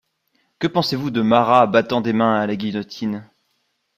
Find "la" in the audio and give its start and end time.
2.47-2.55